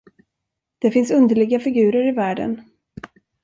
[0.79, 2.61] Det finns underliga figurer i världen.